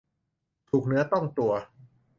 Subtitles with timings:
[0.69, 1.53] ถูกเนื้อต้องตัว